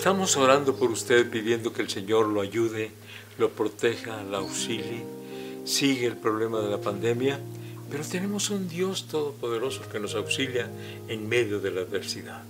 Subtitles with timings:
[0.00, 2.90] Estamos orando por usted pidiendo que el Señor lo ayude,
[3.36, 5.04] lo proteja, lo auxilie.
[5.66, 7.38] Sigue el problema de la pandemia,
[7.90, 10.70] pero tenemos un Dios todopoderoso que nos auxilia
[11.06, 12.42] en medio de la adversidad.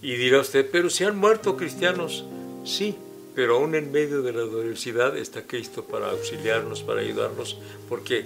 [0.00, 2.24] Y dirá usted, pero si han muerto cristianos,
[2.64, 2.96] sí,
[3.34, 8.24] pero aún en medio de la adversidad está Cristo para auxiliarnos, para ayudarnos, porque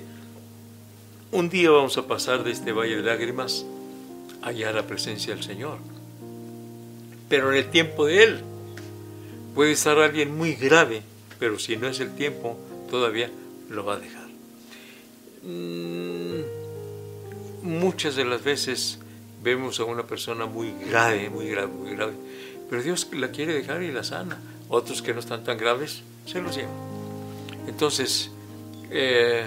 [1.32, 3.66] un día vamos a pasar de este valle de lágrimas
[4.40, 5.99] allá a la presencia del Señor.
[7.30, 8.40] Pero en el tiempo de Él
[9.54, 11.02] puede estar alguien muy grave,
[11.38, 12.58] pero si no es el tiempo,
[12.90, 13.30] todavía
[13.70, 14.28] lo va a dejar.
[15.44, 16.40] Mm,
[17.62, 18.98] muchas de las veces
[19.42, 22.14] vemos a una persona muy grave, muy grave, muy grave,
[22.68, 24.38] pero Dios la quiere dejar y la sana.
[24.68, 26.70] Otros que no están tan graves, se los lleva.
[27.68, 28.30] Entonces,
[28.90, 29.44] eh,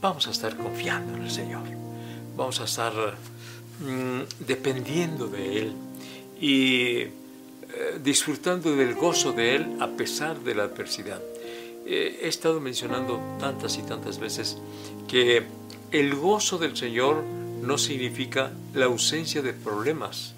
[0.00, 1.62] vamos a estar confiando en el Señor.
[2.36, 2.92] Vamos a estar
[3.80, 5.74] mm, dependiendo de Él
[6.40, 7.10] y eh,
[8.02, 11.20] disfrutando del gozo de Él a pesar de la adversidad.
[11.86, 14.58] Eh, he estado mencionando tantas y tantas veces
[15.06, 15.44] que
[15.92, 17.22] el gozo del Señor
[17.62, 20.34] no significa la ausencia de problemas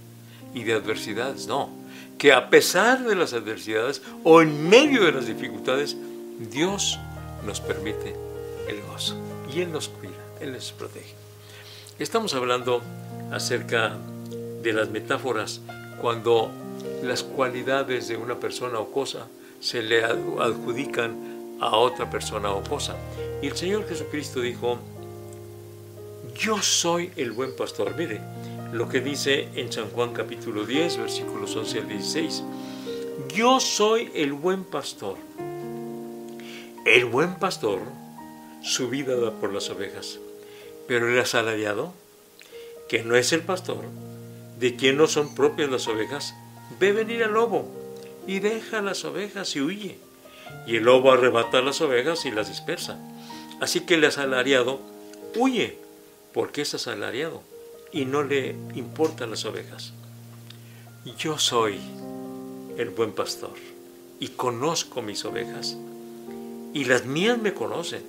[0.54, 1.70] y de adversidades, no.
[2.18, 5.96] Que a pesar de las adversidades o en medio de las dificultades,
[6.50, 6.98] Dios
[7.46, 8.14] nos permite
[8.68, 9.16] el gozo
[9.54, 11.14] y Él nos cuida, Él nos protege.
[11.98, 12.82] Estamos hablando
[13.30, 13.96] acerca
[14.62, 15.60] de las metáforas
[16.00, 16.50] cuando
[17.02, 19.26] las cualidades de una persona o cosa
[19.60, 22.96] se le adjudican a otra persona o cosa.
[23.40, 24.78] Y el Señor Jesucristo dijo,
[26.36, 27.94] yo soy el buen pastor.
[27.96, 28.20] Mire
[28.72, 32.42] lo que dice en San Juan capítulo 10, versículos 11 al 16.
[33.34, 35.16] Yo soy el buen pastor.
[36.84, 37.80] El buen pastor
[38.62, 40.18] su vida da por las ovejas.
[40.86, 41.92] Pero el asalariado,
[42.88, 43.84] que no es el pastor,
[44.62, 46.36] de quien no son propias las ovejas,
[46.78, 47.68] ve venir al lobo
[48.28, 49.98] y deja las ovejas y huye.
[50.68, 52.96] Y el lobo arrebata las ovejas y las dispersa.
[53.60, 54.78] Así que el asalariado
[55.36, 55.78] huye
[56.32, 57.42] porque es asalariado
[57.90, 59.94] y no le importan las ovejas.
[61.18, 61.80] Yo soy
[62.78, 63.54] el buen pastor
[64.20, 65.76] y conozco mis ovejas
[66.72, 68.04] y las mías me conocen.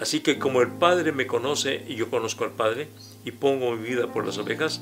[0.00, 2.88] Así que como el Padre me conoce y yo conozco al Padre
[3.26, 4.80] y pongo mi vida por las ovejas,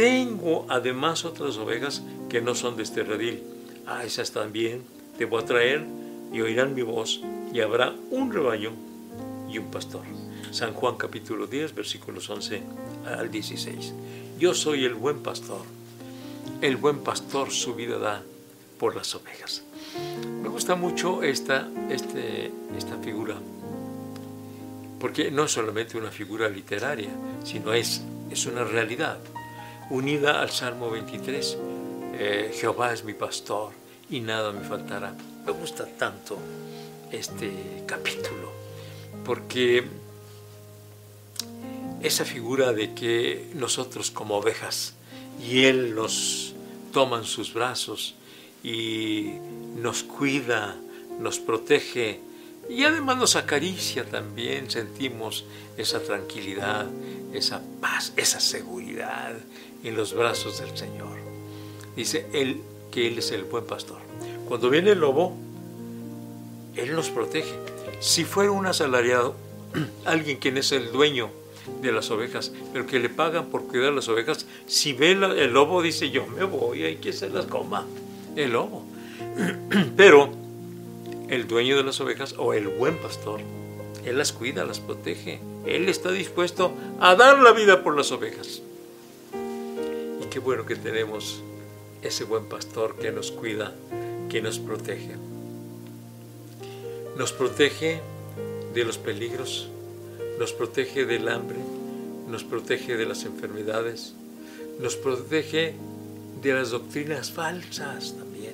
[0.00, 3.42] tengo además otras ovejas que no son de este redil.
[3.86, 4.82] A esas también
[5.18, 5.84] debo atraer
[6.32, 7.20] y oirán mi voz
[7.52, 8.70] y habrá un rebaño
[9.50, 10.00] y un pastor.
[10.52, 12.62] San Juan capítulo 10 versículos 11
[13.14, 13.92] al 16.
[14.38, 15.60] Yo soy el buen pastor.
[16.62, 18.22] El buen pastor su vida da
[18.78, 19.64] por las ovejas.
[20.42, 23.36] Me gusta mucho esta, este, esta figura,
[24.98, 27.10] porque no es solamente una figura literaria,
[27.44, 28.00] sino es,
[28.30, 29.18] es una realidad
[29.90, 31.58] unida al Salmo 23.
[32.14, 33.72] Eh, Jehová es mi pastor
[34.08, 35.14] y nada me faltará.
[35.44, 36.38] Me gusta tanto
[37.10, 38.52] este capítulo
[39.24, 39.84] porque
[42.02, 44.94] esa figura de que nosotros como ovejas
[45.42, 46.54] y Él nos
[46.92, 48.14] toma en sus brazos
[48.62, 49.32] y
[49.76, 50.76] nos cuida,
[51.18, 52.20] nos protege
[52.68, 55.44] y además nos acaricia también, sentimos
[55.76, 56.86] esa tranquilidad,
[57.32, 59.34] esa paz, esa seguridad,
[59.84, 61.18] en los brazos del Señor.
[61.96, 62.60] Dice Él
[62.90, 63.98] que Él es el buen pastor.
[64.48, 65.36] Cuando viene el lobo,
[66.76, 67.54] Él nos protege.
[68.00, 69.34] Si fuera un asalariado,
[70.04, 71.30] alguien quien es el dueño
[71.82, 75.82] de las ovejas, pero que le pagan por cuidar las ovejas, si ve el lobo
[75.82, 77.86] dice yo me voy, hay que se las coma.
[78.36, 78.84] El lobo.
[79.96, 80.30] Pero
[81.28, 83.40] el dueño de las ovejas o el buen pastor,
[84.04, 85.40] Él las cuida, las protege.
[85.66, 88.62] Él está dispuesto a dar la vida por las ovejas
[90.30, 91.42] qué bueno que tenemos
[92.02, 93.74] ese buen pastor que nos cuida,
[94.28, 95.16] que nos protege.
[97.18, 98.00] Nos protege
[98.72, 99.68] de los peligros,
[100.38, 101.58] nos protege del hambre,
[102.28, 104.14] nos protege de las enfermedades,
[104.80, 105.74] nos protege
[106.40, 108.52] de las doctrinas falsas también,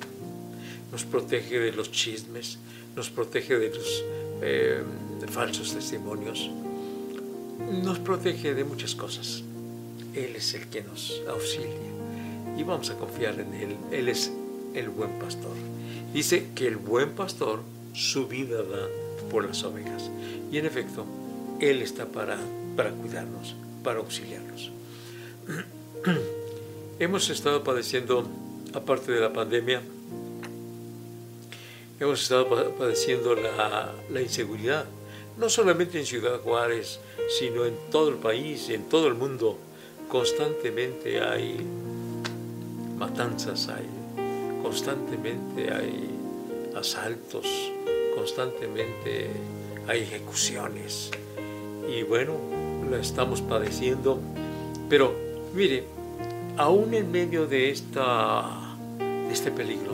[0.91, 2.57] nos protege de los chismes,
[2.95, 4.03] nos protege de los
[4.41, 4.81] eh,
[5.29, 6.49] falsos testimonios,
[7.83, 9.43] nos protege de muchas cosas.
[10.17, 11.69] Él es el que nos auxilia
[12.57, 13.77] y vamos a confiar en Él.
[13.91, 14.31] Él es
[14.73, 15.53] el buen pastor.
[16.11, 17.61] Dice que el buen pastor
[17.93, 18.87] su vida da
[19.29, 20.09] por las ovejas.
[20.51, 21.05] Y en efecto,
[21.59, 22.39] Él está para,
[22.75, 24.71] para cuidarnos, para auxiliarnos.
[26.99, 28.27] hemos estado padeciendo,
[28.73, 29.83] aparte de la pandemia,
[31.99, 34.85] hemos estado padeciendo la, la inseguridad,
[35.37, 36.99] no solamente en Ciudad Juárez,
[37.37, 39.59] sino en todo el país, en todo el mundo
[40.07, 41.57] constantemente hay
[42.97, 43.85] matanzas, hay
[44.61, 46.09] constantemente hay
[46.75, 47.45] asaltos,
[48.15, 49.29] constantemente
[49.87, 51.11] hay ejecuciones.
[51.89, 52.33] Y bueno,
[52.89, 54.19] lo estamos padeciendo.
[54.89, 55.13] Pero
[55.53, 55.85] mire,
[56.57, 59.93] aún en medio de, esta, de este peligro,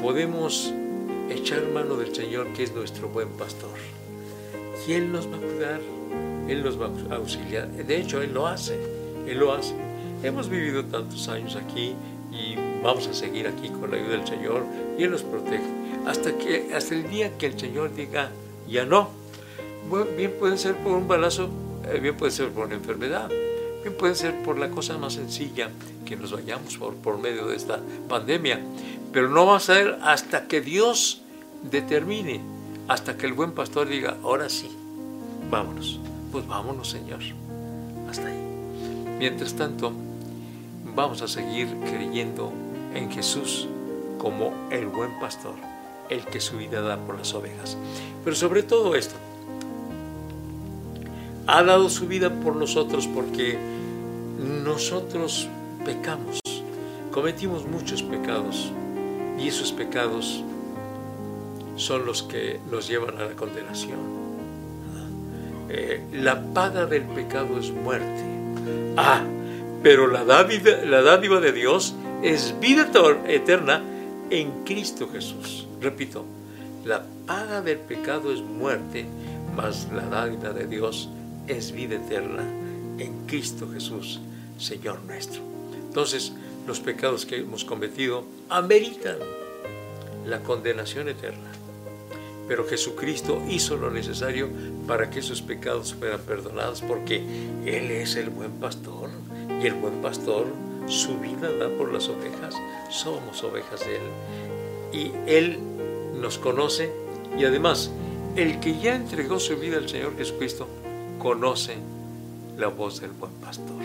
[0.00, 0.72] podemos
[1.28, 3.70] echar mano del Señor que es nuestro buen pastor.
[4.88, 5.80] Él nos va a cuidar,
[6.48, 7.68] Él nos va a auxiliar.
[7.68, 8.78] De hecho, Él lo hace,
[9.26, 9.74] Él lo hace.
[10.22, 11.94] Hemos vivido tantos años aquí
[12.32, 14.64] y vamos a seguir aquí con la ayuda del Señor
[14.98, 15.62] y Él nos protege.
[16.06, 18.30] Hasta, que, hasta el día que el Señor diga,
[18.68, 19.10] ya no.
[20.16, 21.48] Bien puede ser por un balazo,
[21.88, 23.28] eh, bien puede ser por una enfermedad,
[23.82, 25.70] bien puede ser por la cosa más sencilla
[26.04, 28.60] que nos vayamos por, por medio de esta pandemia.
[29.12, 31.22] Pero no va a ser hasta que Dios
[31.70, 32.40] determine,
[32.88, 34.70] hasta que el buen pastor diga, ahora sí,
[35.50, 35.98] vámonos.
[36.32, 37.20] Pues vámonos, Señor.
[38.08, 38.40] Hasta ahí.
[39.18, 39.92] Mientras tanto,
[40.94, 42.52] vamos a seguir creyendo
[42.94, 43.68] en Jesús
[44.18, 45.54] como el buen pastor,
[46.08, 47.76] el que su vida da por las ovejas.
[48.24, 49.14] Pero sobre todo esto,
[51.46, 53.58] ha dado su vida por nosotros porque
[54.38, 55.48] nosotros
[55.84, 56.40] pecamos,
[57.10, 58.70] cometimos muchos pecados
[59.38, 60.44] y esos pecados
[61.76, 64.19] son los que nos llevan a la condenación.
[65.72, 68.24] Eh, la paga del pecado es muerte.
[68.96, 69.22] Ah,
[69.82, 72.90] pero la dádiva, la dádiva de Dios es vida
[73.28, 73.82] eterna
[74.30, 75.68] en Cristo Jesús.
[75.80, 76.24] Repito,
[76.84, 79.06] la paga del pecado es muerte,
[79.54, 81.08] mas la dádiva de Dios
[81.46, 82.44] es vida eterna
[82.98, 84.20] en Cristo Jesús,
[84.58, 85.40] Señor nuestro.
[85.74, 86.32] Entonces,
[86.66, 89.16] los pecados que hemos cometido ameritan
[90.26, 91.49] la condenación eterna.
[92.50, 94.48] Pero Jesucristo hizo lo necesario
[94.88, 97.18] para que esos pecados fueran perdonados porque
[97.64, 99.08] Él es el buen pastor
[99.62, 100.48] y el buen pastor
[100.88, 102.56] su vida da por las ovejas.
[102.90, 104.02] Somos ovejas de Él.
[104.92, 105.60] Y Él
[106.20, 106.90] nos conoce
[107.38, 107.92] y además
[108.34, 110.66] el que ya entregó su vida al Señor Jesucristo
[111.20, 111.76] conoce
[112.58, 113.80] la voz del buen pastor.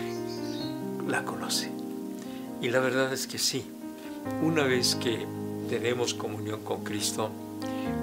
[1.06, 1.70] La conoce.
[2.60, 3.64] Y la verdad es que sí,
[4.42, 5.24] una vez que
[5.70, 7.30] tenemos comunión con Cristo,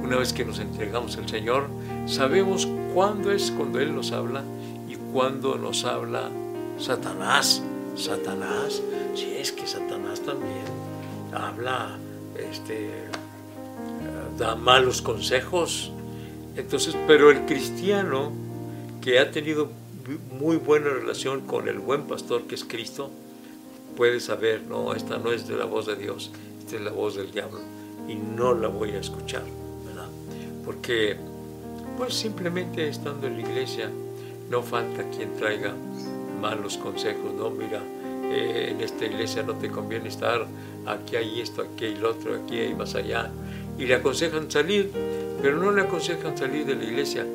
[0.03, 1.67] una vez que nos entregamos al Señor,
[2.05, 4.43] sabemos cuándo es cuando Él nos habla
[4.87, 6.29] y cuándo nos habla
[6.77, 7.63] Satanás.
[7.95, 8.81] Satanás,
[9.15, 10.65] si es que Satanás también
[11.33, 11.97] habla,
[12.37, 12.89] este,
[14.37, 15.91] da malos consejos.
[16.55, 18.31] Entonces, pero el cristiano
[19.01, 19.69] que ha tenido
[20.37, 23.09] muy buena relación con el buen pastor que es Cristo,
[23.95, 27.15] puede saber, no, esta no es de la voz de Dios, esta es la voz
[27.15, 27.59] del diablo
[28.07, 29.62] y no la voy a escuchar.
[30.65, 31.17] Porque,
[31.97, 33.89] pues simplemente estando en la iglesia,
[34.49, 35.73] no falta quien traiga
[36.41, 37.81] malos consejos, no, mira,
[38.31, 40.45] eh, en esta iglesia no te conviene estar,
[40.85, 43.31] aquí hay esto, aquí hay lo otro, aquí hay más allá,
[43.77, 44.91] y le aconsejan salir,
[45.41, 47.25] pero no le aconsejan salir de la iglesia,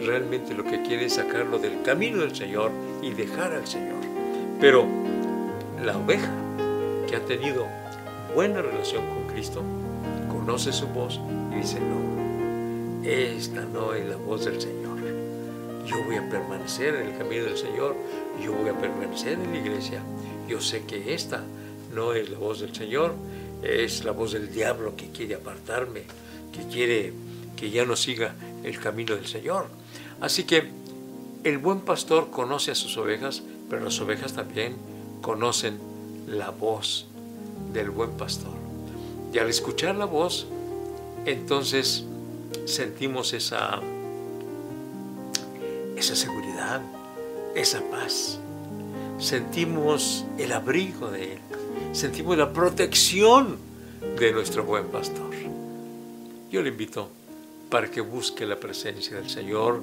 [0.00, 2.70] realmente lo que quiere es sacarlo del camino del Señor
[3.02, 4.00] y dejar al Señor.
[4.60, 4.86] Pero
[5.84, 6.30] la oveja
[7.08, 7.66] que ha tenido
[8.34, 9.62] buena relación con Cristo,
[10.30, 11.20] conoce su voz
[11.52, 12.31] y dice, no,
[13.04, 14.98] esta no es la voz del Señor.
[15.86, 17.96] Yo voy a permanecer en el camino del Señor,
[18.42, 20.02] yo voy a permanecer en la iglesia.
[20.48, 21.42] Yo sé que esta
[21.92, 23.14] no es la voz del Señor,
[23.62, 26.02] es la voz del diablo que quiere apartarme,
[26.52, 27.12] que quiere
[27.56, 29.66] que ya no siga el camino del Señor.
[30.20, 30.68] Así que
[31.44, 34.76] el buen pastor conoce a sus ovejas, pero las ovejas también
[35.20, 35.78] conocen
[36.28, 37.06] la voz
[37.72, 38.52] del buen pastor.
[39.32, 40.46] Y al escuchar la voz,
[41.26, 42.04] entonces
[42.64, 43.80] sentimos esa,
[45.96, 46.80] esa seguridad,
[47.54, 48.38] esa paz.
[49.18, 51.38] Sentimos el abrigo de Él.
[51.92, 53.58] Sentimos la protección
[54.18, 55.30] de nuestro buen pastor.
[56.50, 57.08] Yo le invito
[57.70, 59.80] para que busque la presencia del Señor,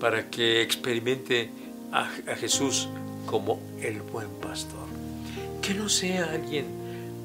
[0.00, 1.50] para que experimente
[1.92, 2.88] a, a Jesús
[3.26, 4.88] como el buen pastor.
[5.62, 6.66] Que no sea alguien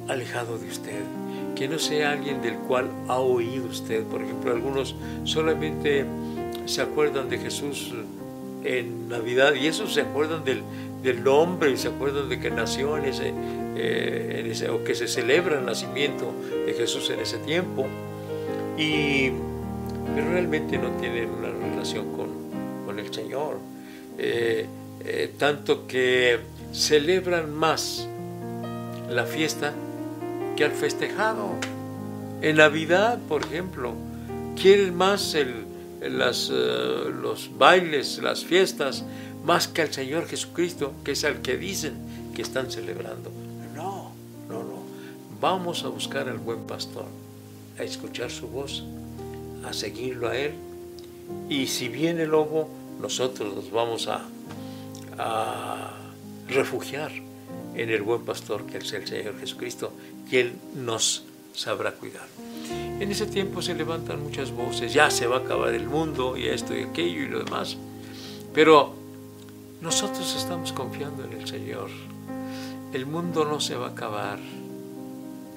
[0.08, 1.02] alejado de usted,
[1.56, 4.04] que no sea alguien del cual ha oído usted.
[4.04, 6.06] Por ejemplo, algunos solamente
[6.66, 7.94] se acuerdan de Jesús
[8.64, 10.64] en Navidad y esos se acuerdan del,
[11.02, 13.32] del nombre y se acuerdan de que nació en ese,
[13.78, 16.34] eh, en ese, o que se celebra el nacimiento
[16.66, 17.86] de Jesús en ese tiempo.
[18.78, 19.30] Y,
[20.14, 22.30] pero realmente no tienen una relación con,
[22.86, 23.58] con el Señor.
[24.18, 24.66] Eh,
[25.06, 26.40] eh, tanto que
[26.72, 28.08] celebran más
[29.10, 29.74] la fiesta
[30.56, 31.50] que al festejado.
[32.42, 33.94] En Navidad, por ejemplo,
[34.56, 35.66] quieren más el,
[36.02, 39.04] las, eh, los bailes, las fiestas,
[39.44, 41.94] más que al Señor Jesucristo, que es al que dicen
[42.34, 43.32] que están celebrando.
[43.76, 44.14] No,
[45.42, 47.06] Vamos a buscar al buen pastor,
[47.78, 48.84] a escuchar su voz,
[49.66, 50.54] a seguirlo a él.
[51.50, 52.70] Y si viene el lobo,
[53.00, 54.22] nosotros nos vamos a,
[55.18, 55.92] a
[56.48, 57.12] refugiar
[57.76, 59.92] en el buen pastor que es el Señor Jesucristo
[60.30, 62.28] y Él nos sabrá cuidar.
[63.00, 66.48] En ese tiempo se levantan muchas voces, ya se va a acabar el mundo y
[66.48, 67.78] esto y aquello y lo demás,
[68.54, 68.94] pero
[69.82, 71.90] nosotros estamos confiando en el Señor.
[72.94, 74.40] El mundo no se va a acabar,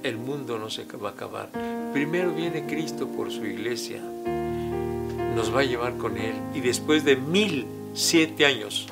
[0.03, 1.51] el mundo no se va a acabar.
[1.93, 4.03] Primero viene Cristo por su iglesia,
[5.35, 8.89] nos va a llevar con Él y después de mil siete años,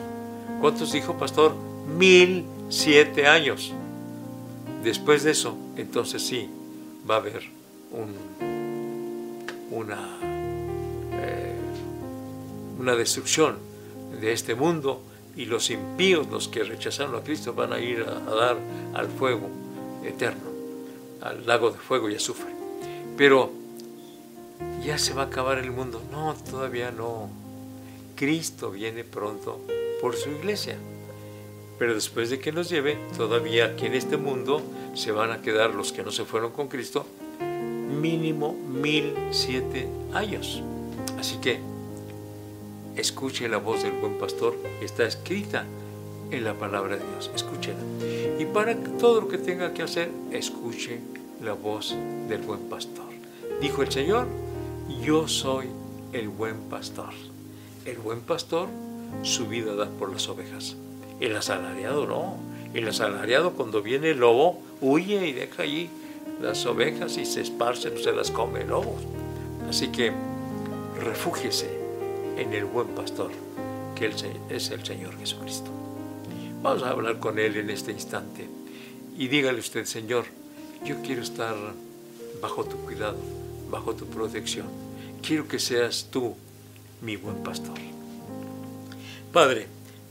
[0.61, 1.55] ¿cuántos dijo pastor?
[1.99, 3.73] Mil siete años.
[4.83, 6.49] Después de eso, entonces sí,
[7.09, 7.43] va a haber
[7.93, 8.15] un,
[9.71, 10.19] una,
[11.13, 11.55] eh,
[12.79, 13.59] una destrucción
[14.21, 15.03] de este mundo
[15.37, 18.57] y los impíos, los que rechazaron a Cristo, van a ir a, a dar
[18.95, 19.49] al fuego
[20.05, 20.51] eterno,
[21.21, 22.55] al lago de fuego y azufre.
[23.17, 23.51] Pero
[24.85, 26.01] ya se va a acabar el mundo.
[26.11, 27.29] No, todavía no.
[28.15, 29.61] Cristo viene pronto
[30.01, 30.79] por su iglesia.
[31.79, 34.63] Pero después de que nos lleve, todavía aquí en este mundo
[34.95, 37.07] se van a quedar los que no se fueron con Cristo,
[38.01, 40.63] mínimo mil siete años.
[41.19, 41.61] Así que
[42.97, 45.65] escuche la voz del buen pastor, está escrita
[46.31, 47.79] en la palabra de Dios, escúchela.
[48.39, 51.01] Y para todo lo que tenga que hacer, escuche
[51.43, 51.95] la voz
[52.29, 53.07] del buen pastor.
[53.61, 54.27] Dijo el Señor,
[55.03, 55.67] yo soy
[56.13, 57.13] el buen pastor.
[57.85, 58.69] El buen pastor
[59.23, 60.77] su vida da por las ovejas.
[61.21, 62.37] El asalariado no.
[62.75, 65.89] El asalariado cuando viene el lobo huye y deja allí
[66.41, 68.97] las ovejas y se esparcen, se las come el lobo.
[69.69, 70.13] Así que
[71.03, 71.71] refúgiese
[72.37, 73.31] en el buen pastor,
[73.95, 74.13] que
[74.51, 75.71] es el Señor Jesucristo.
[76.63, 78.49] Vamos a hablar con Él en este instante
[79.17, 80.27] y dígale usted, Señor,
[80.85, 81.55] yo quiero estar
[82.43, 83.17] bajo tu cuidado,
[83.71, 84.67] bajo tu protección.
[85.23, 86.35] Quiero que seas tú
[87.01, 87.79] mi buen pastor.
[89.33, 89.67] Padre,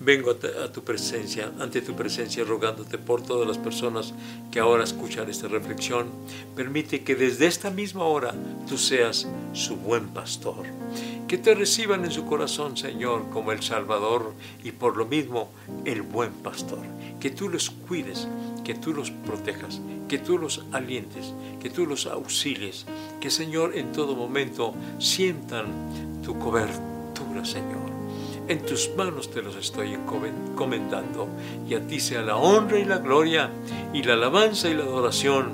[0.06, 4.14] vengo a tu presencia, ante tu presencia, rogándote por todas las personas
[4.52, 6.10] que ahora escuchan esta reflexión.
[6.56, 8.34] Permite que desde esta misma hora
[8.70, 10.68] tú seas su buen pastor.
[11.28, 14.34] Que te reciban en su corazón, Señor, como el Salvador
[14.64, 15.50] y por lo mismo
[15.84, 16.86] el buen pastor.
[17.20, 18.28] Que tú los cuides,
[18.64, 22.86] que tú los protejas, que tú los alientes, que tú los auxilies.
[23.20, 27.95] Que, Señor, en todo momento sientan tu cobertura, Señor
[28.48, 31.28] en tus manos te los estoy encomendando,
[31.68, 33.50] y a ti sea la honra y la gloria,
[33.94, 35.54] y la alabanza y la adoración,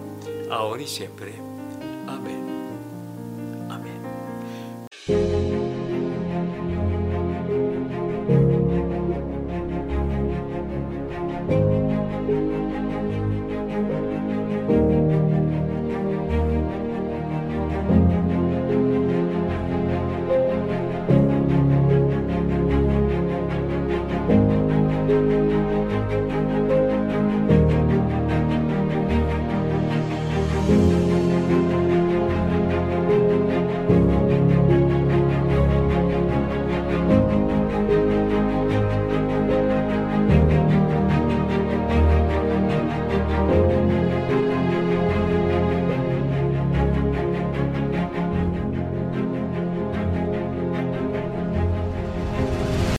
[0.49, 1.50] ahora y siempre.